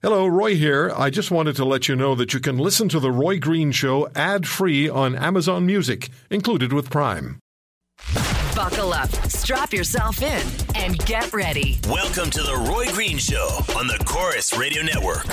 [0.00, 0.92] Hello, Roy here.
[0.96, 3.72] I just wanted to let you know that you can listen to The Roy Green
[3.72, 7.40] Show ad free on Amazon Music, included with Prime.
[8.54, 11.80] Buckle up, strap yourself in, and get ready.
[11.88, 15.26] Welcome to the Roy Green Show on the Corus Radio Network.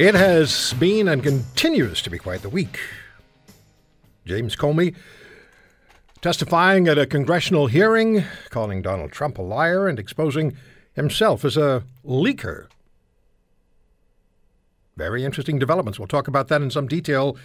[0.00, 2.80] It has been and continues to be quite the week.
[4.24, 4.94] James Comey
[6.22, 10.56] testifying at a congressional hearing, calling Donald Trump a liar and exposing
[10.94, 12.68] himself as a leaker.
[14.96, 15.98] Very interesting developments.
[15.98, 17.36] We'll talk about that in some detail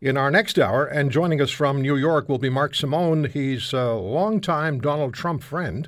[0.00, 0.86] in our next hour.
[0.86, 3.26] And joining us from New York will be Mark Simone.
[3.26, 5.86] He's a longtime Donald Trump friend,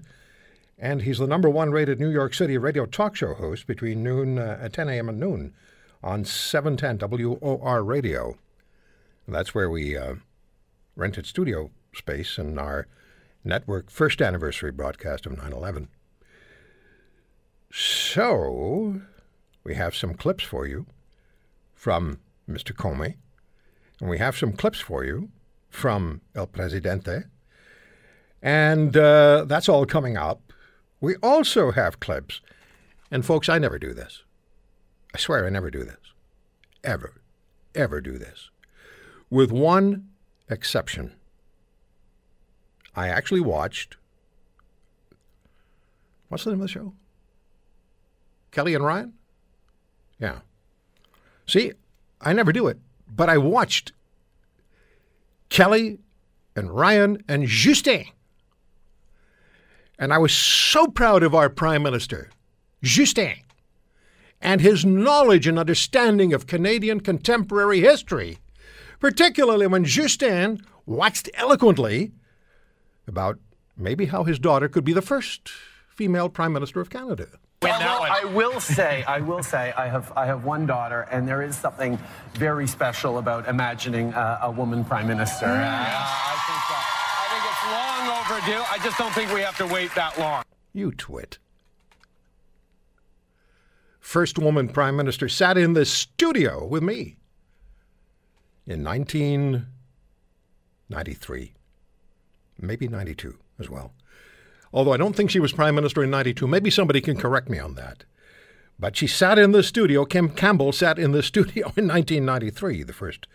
[0.78, 4.38] and he's the number one rated New York City radio talk show host between noon
[4.38, 5.08] uh, at 10 a.m.
[5.08, 5.54] and noon
[6.02, 8.36] on 710 WOR Radio.
[9.26, 10.14] And that's where we uh,
[10.96, 12.86] rented studio space in our
[13.44, 15.88] network first anniversary broadcast of 9 11.
[17.70, 19.00] So,
[19.64, 20.86] we have some clips for you
[21.74, 22.74] from Mr.
[22.74, 23.16] Comey,
[24.00, 25.30] and we have some clips for you
[25.70, 27.24] from El Presidente,
[28.42, 30.52] and uh, that's all coming up.
[31.00, 32.42] We also have clips,
[33.10, 34.22] and folks, I never do this.
[35.14, 35.98] I swear I never do this.
[36.82, 37.20] Ever,
[37.74, 38.50] ever do this.
[39.30, 40.08] With one
[40.48, 41.12] exception.
[42.94, 43.96] I actually watched.
[46.28, 46.94] What's the name of the show?
[48.50, 49.14] Kelly and Ryan?
[50.18, 50.40] Yeah.
[51.46, 51.72] See,
[52.20, 53.92] I never do it, but I watched
[55.48, 55.98] Kelly
[56.54, 58.04] and Ryan and Justin.
[59.98, 62.30] And I was so proud of our Prime Minister,
[62.82, 63.36] Justin
[64.42, 68.38] and his knowledge and understanding of Canadian contemporary history,
[68.98, 72.10] particularly when Justin waxed eloquently
[73.06, 73.38] about
[73.76, 75.48] maybe how his daughter could be the first
[75.88, 77.28] female Prime Minister of Canada.
[77.62, 81.42] Although I will say, I will say, I have, I have one daughter, and there
[81.42, 81.96] is something
[82.34, 85.46] very special about imagining uh, a woman prime minister.
[85.46, 86.82] Uh, I, think, uh,
[87.20, 88.64] I think it's long overdue.
[88.72, 90.42] I just don't think we have to wait that long.
[90.72, 91.38] You twit
[94.02, 97.16] first woman prime minister, sat in the studio with me
[98.66, 101.54] in 1993,
[102.60, 103.94] maybe 92 as well.
[104.74, 106.46] Although I don't think she was prime minister in 92.
[106.46, 108.04] Maybe somebody can correct me on that.
[108.78, 110.04] But she sat in the studio.
[110.04, 113.26] Kim Campbell sat in the studio in 1993, the first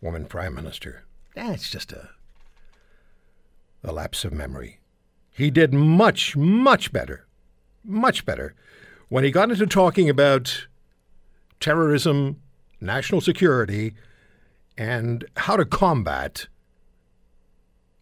[0.00, 1.04] woman prime minister.
[1.34, 2.10] It's just a,
[3.82, 4.78] a lapse of memory.
[5.30, 7.26] He did much, much better,
[7.84, 8.54] much better
[9.10, 10.66] when he got into talking about
[11.58, 12.40] terrorism,
[12.80, 13.92] national security,
[14.78, 16.46] and how to combat,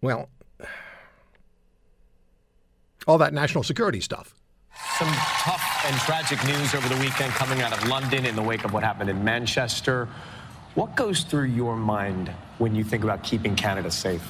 [0.00, 0.28] well,
[3.06, 4.34] all that national security stuff.
[4.98, 8.64] Some tough and tragic news over the weekend coming out of London in the wake
[8.64, 10.08] of what happened in Manchester.
[10.74, 14.22] What goes through your mind when you think about keeping Canada safe?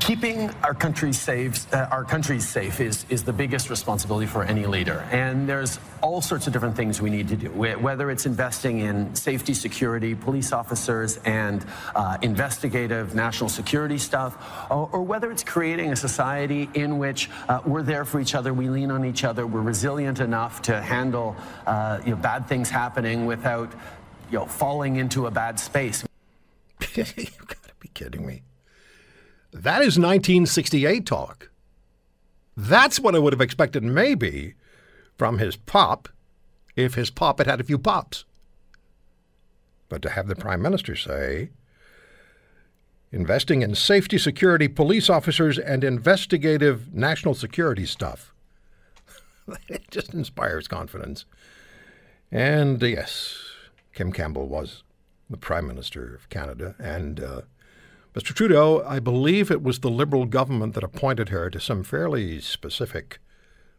[0.00, 4.64] Keeping our country safe, uh, our country safe is, is the biggest responsibility for any
[4.66, 5.06] leader.
[5.10, 9.14] And there's all sorts of different things we need to do, whether it's investing in
[9.14, 14.36] safety, security, police officers, and uh, investigative national security stuff,
[14.70, 18.54] or, or, whether it's creating a society in which uh, we're there for each other,
[18.54, 21.36] we lean on each other, we're resilient enough to handle
[21.66, 23.72] uh, you know, bad things happening without
[24.30, 26.04] you know, falling into a bad space.
[26.94, 28.42] You've got to be kidding me.
[29.56, 31.50] That is 1968 talk.
[32.58, 34.54] That's what I would have expected, maybe,
[35.16, 36.10] from his pop,
[36.76, 38.26] if his pop had had a few pops.
[39.88, 41.50] But to have the Prime Minister say,
[43.10, 48.34] investing in safety, security, police officers, and investigative national security stuff,
[49.68, 51.24] it just inspires confidence.
[52.30, 53.38] And yes,
[53.94, 54.82] Kim Campbell was
[55.30, 57.40] the Prime Minister of Canada, and uh,
[58.16, 58.32] Mr.
[58.32, 63.18] Trudeau, I believe it was the Liberal government that appointed her to some fairly specific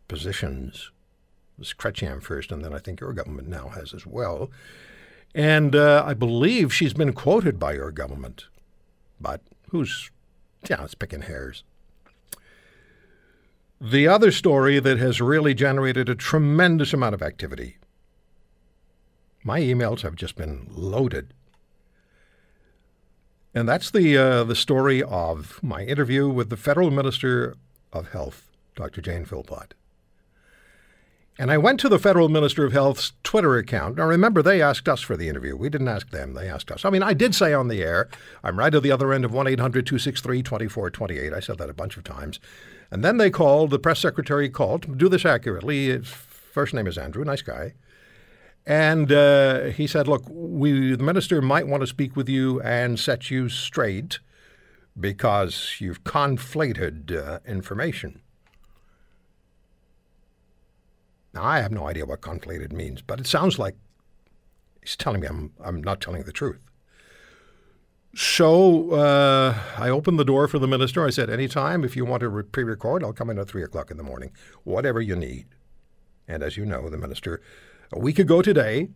[0.08, 0.92] positions.
[1.58, 1.74] It was
[2.22, 4.52] first, and then I think your government now has as well.
[5.34, 8.46] And uh, I believe she's been quoted by your government
[9.20, 9.42] But
[9.72, 10.12] who's,
[10.70, 11.64] yeah, it's picking hairs.
[13.82, 17.78] The other story that has really generated a tremendous amount of activity.
[19.44, 21.34] My emails have just been loaded.
[23.58, 27.56] And that's the, uh, the story of my interview with the Federal Minister
[27.92, 29.02] of Health, Dr.
[29.02, 29.74] Jane Philpott.
[31.40, 33.98] And I went to the Federal Minister of Health's Twitter account.
[33.98, 35.56] Now, remember, they asked us for the interview.
[35.56, 36.86] We didn't ask them, they asked us.
[36.86, 38.10] I mean, I did say on the air,
[38.44, 41.34] I'm right at the other end of 1 800 263 2428.
[41.34, 42.40] I said that a bunch of times.
[42.92, 45.88] And then they called, the press secretary called, do this accurately.
[45.88, 47.74] His first name is Andrew, nice guy.
[48.68, 53.00] And uh, he said, Look, we, the minister might want to speak with you and
[53.00, 54.20] set you straight
[55.00, 58.22] because you've conflated uh, information.
[61.34, 63.76] Now, I have no idea what conflated means, but it sounds like
[64.82, 66.60] he's telling me I'm, I'm not telling the truth.
[68.16, 71.06] So uh, I opened the door for the minister.
[71.06, 73.92] I said, Anytime, if you want to pre record, I'll come in at 3 o'clock
[73.92, 74.32] in the morning,
[74.66, 75.46] whatever you need.
[76.28, 77.42] And as you know, the minister,
[77.92, 78.90] a week ago today,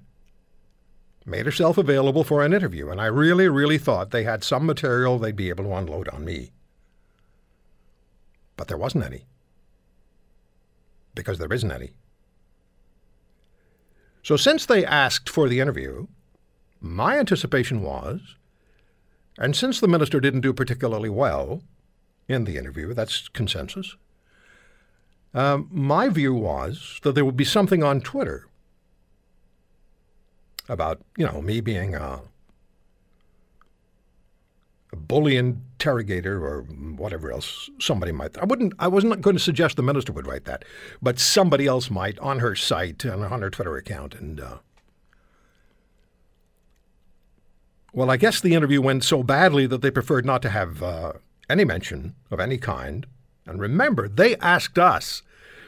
[1.25, 2.89] made herself available for an interview.
[2.89, 6.25] And I really, really thought they had some material they'd be able to unload on
[6.25, 6.51] me.
[8.57, 9.25] But there wasn't any.
[11.15, 11.91] Because there isn't any.
[14.23, 16.07] So since they asked for the interview,
[16.79, 18.35] my anticipation was,
[19.37, 21.63] and since the minister didn't do particularly well
[22.27, 23.95] in the interview, that's consensus,
[25.33, 28.47] um, my view was that there would be something on Twitter
[30.71, 32.21] about, you know, me being a,
[34.91, 38.37] a bully interrogator or whatever else somebody might.
[38.37, 38.73] I wouldn't.
[38.79, 40.63] I wasn't going to suggest the minister would write that,
[41.01, 44.15] but somebody else might on her site and on her Twitter account.
[44.15, 44.57] And uh,
[47.91, 51.13] well, I guess the interview went so badly that they preferred not to have uh,
[51.49, 53.05] any mention of any kind.
[53.45, 55.21] And remember, they asked us.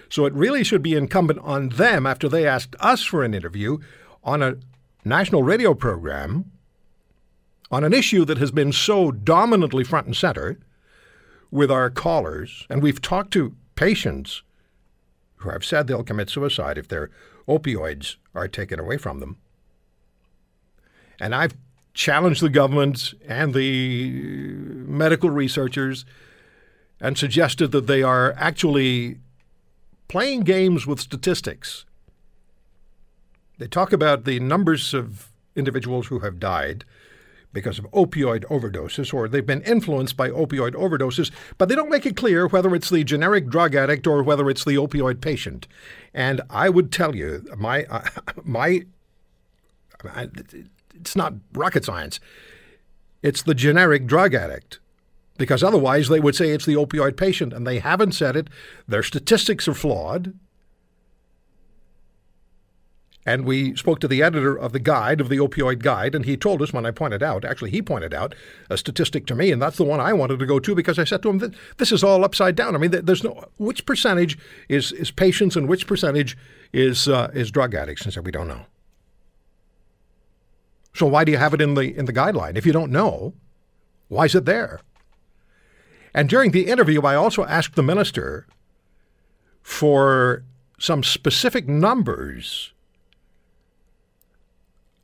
[0.07, 3.79] So it really should be incumbent on them after they asked us for an interview
[4.23, 4.57] on a
[5.03, 6.51] national radio program
[7.71, 10.59] on an issue that has been so dominantly front and center
[11.51, 12.65] with our callers.
[12.69, 14.43] And we've talked to patients
[15.37, 17.09] who have said they'll commit suicide if their
[17.47, 19.37] opioids are taken away from them.
[21.19, 21.55] And I've
[21.93, 26.05] challenged the government and the medical researchers
[26.99, 29.17] and suggested that they are actually
[30.07, 31.85] playing games with statistics.
[33.63, 36.83] They talk about the numbers of individuals who have died
[37.53, 42.05] because of opioid overdoses or they've been influenced by opioid overdoses, but they don't make
[42.05, 45.65] it clear whether it's the generic drug addict or whether it's the opioid patient.
[46.13, 48.03] And I would tell you, my, uh,
[48.43, 48.83] my,
[50.93, 52.19] it's not rocket science.
[53.21, 54.79] It's the generic drug addict.
[55.37, 58.49] Because otherwise, they would say it's the opioid patient, and they haven't said it.
[58.89, 60.37] Their statistics are flawed.
[63.25, 66.35] And we spoke to the editor of the guide, of the opioid guide, and he
[66.35, 68.35] told us when I pointed out, actually, he pointed out
[68.69, 71.05] a statistic to me, and that's the one I wanted to go to because I
[71.05, 72.75] said to him that this is all upside down.
[72.75, 74.37] I mean, there's no which percentage
[74.67, 76.37] is, is patients and which percentage
[76.73, 78.03] is uh, is drug addicts.
[78.03, 78.65] And said we don't know.
[80.93, 83.33] So why do you have it in the in the guideline if you don't know?
[84.09, 84.81] Why is it there?
[86.13, 88.45] And during the interview, I also asked the minister
[89.61, 90.43] for
[90.77, 92.73] some specific numbers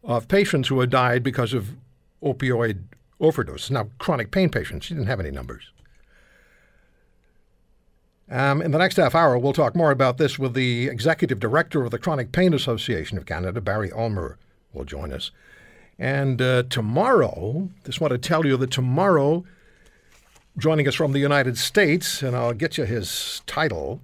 [0.04, 1.76] of patients who had died because of
[2.24, 2.84] opioid
[3.20, 3.70] overdose.
[3.70, 5.72] Now, chronic pain patients, she didn't have any numbers.
[8.32, 11.84] Um, in the next half hour, we'll talk more about this with the executive director
[11.84, 14.38] of the Chronic Pain Association of Canada, Barry Ulmer,
[14.72, 15.32] will join us.
[15.98, 19.44] And uh, tomorrow, just want to tell you that tomorrow,
[20.58, 24.00] joining us from the United States, and I'll get you his title.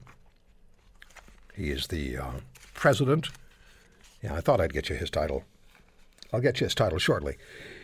[1.53, 2.31] He is the uh,
[2.73, 3.29] president.
[4.23, 5.43] Yeah, I thought I'd get you his title.
[6.35, 7.37] I'll get you his title shortly.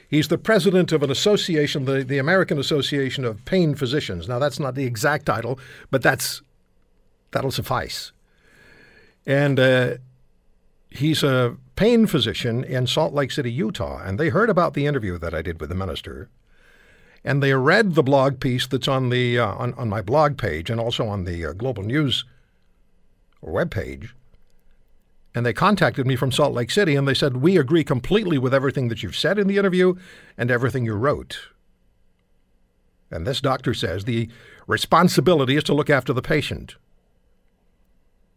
[0.10, 4.28] He's the president of an association, the, the American Association of Pain Physicians.
[4.28, 5.58] Now, that's not the exact title,
[5.90, 6.42] but that's
[7.32, 8.12] that'll suffice.
[9.26, 9.96] And uh,
[10.90, 15.18] he's a pain physician in Salt Lake City, Utah, and they heard about the interview
[15.18, 16.30] that I did with the minister,
[17.24, 20.70] and they read the blog piece that's on the uh, on, on my blog page
[20.70, 22.26] and also on the uh, Global News
[23.42, 24.14] web page.
[25.34, 28.54] And they contacted me from Salt Lake City and they said, We agree completely with
[28.54, 29.96] everything that you've said in the interview
[30.38, 31.40] and everything you wrote.
[33.10, 34.30] And this doctor says the
[34.68, 36.76] responsibility is to look after the patient.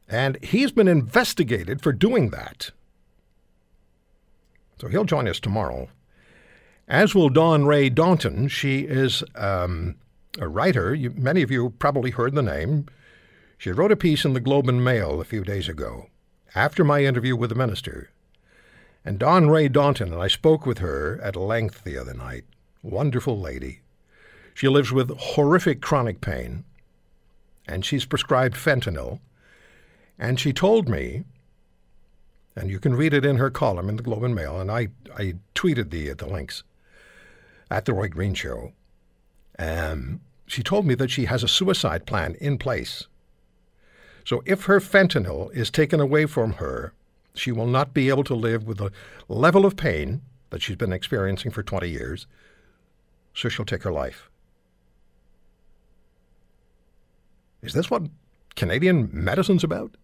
[0.09, 2.71] And he's been investigated for doing that.
[4.81, 5.89] So he'll join us tomorrow.
[6.87, 8.49] as will Dawn Rae Downton.
[8.49, 9.95] She is um,
[10.39, 10.95] a writer.
[10.95, 12.87] You, many of you probably heard the name.
[13.57, 16.09] She wrote a piece in the Globe and Mail a few days ago,
[16.55, 18.11] after my interview with the minister.
[19.05, 22.45] And Dawn Rae Downton, and I spoke with her at length the other night.
[22.83, 23.81] Wonderful lady.
[24.55, 26.65] She lives with horrific chronic pain,
[27.67, 29.21] and she's prescribed fentanyl.
[30.19, 31.25] And she told me,
[32.57, 34.89] and you can read it in her column in the Globe and Mail, and I,
[35.17, 36.63] I tweeted the, the links
[37.71, 38.73] at the Roy Green Show.
[39.59, 43.09] Um, she told me that she has a suicide plan in place.
[44.25, 46.93] So if her fentanyl is taken away from her,
[47.35, 48.91] she will not be able to live with the
[49.29, 52.27] level of pain that she's been experiencing for 20 years,
[53.35, 54.31] so she'll take her life.
[57.63, 58.03] Is this what
[58.57, 59.97] Canadian medicine's about?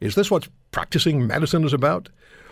[0.00, 2.08] Is this what practicing medicine is about?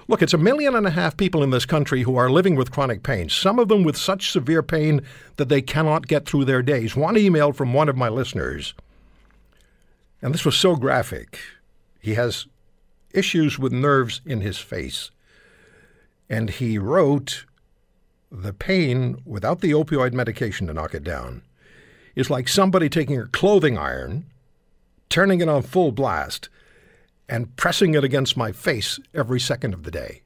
[0.06, 2.70] Look, it's a million and a half people in this country who are living with
[2.70, 5.02] chronic pain, some of them with such severe pain
[5.36, 6.96] that they cannot get through their days.
[6.96, 8.72] One email from one of my listeners,
[10.20, 11.38] and this was so graphic.
[12.00, 12.46] He has
[13.12, 15.10] issues with nerves in his face.
[16.28, 17.44] And he wrote,
[18.30, 21.42] The pain without the opioid medication to knock it down
[22.14, 24.26] is like somebody taking a clothing iron,
[25.08, 26.48] turning it on full blast,
[27.28, 30.22] and pressing it against my face every second of the day.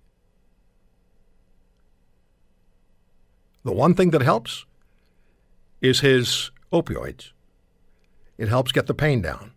[3.65, 4.65] The one thing that helps
[5.81, 7.31] is his opioids.
[8.39, 9.52] It helps get the pain down.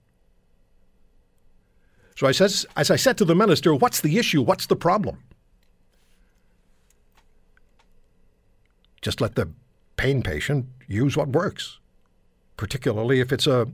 [2.17, 4.41] So I says, as I said to the minister, what's the issue?
[4.41, 5.17] What's the problem?
[9.01, 9.49] Just let the
[9.97, 11.79] pain patient use what works,
[12.57, 13.67] particularly if it's a,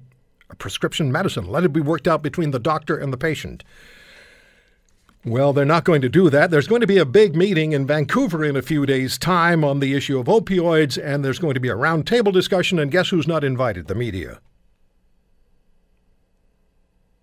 [0.49, 1.47] a prescription medicine.
[1.47, 3.63] Let it be worked out between the doctor and the patient.
[5.23, 6.49] Well, they're not going to do that.
[6.49, 9.79] There's going to be a big meeting in Vancouver in a few days' time on
[9.79, 13.27] the issue of opioids, and there's going to be a roundtable discussion, and guess who's
[13.27, 13.87] not invited?
[13.87, 14.41] The media.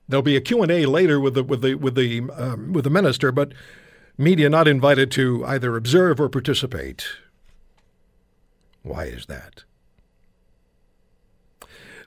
[0.09, 3.31] There'll be a Q&A later with the with the with the um, with the minister,
[3.31, 3.53] but
[4.17, 7.07] media not invited to either observe or participate.
[8.83, 9.65] Why is that?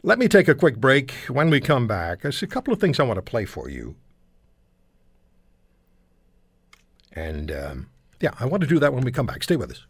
[0.04, 1.12] Let me take a quick break.
[1.28, 3.96] When we come back, there's a couple of things I want to play for you.
[7.14, 7.90] And um,
[8.20, 9.44] yeah, I want to do that when we come back.
[9.44, 9.86] Stay with us.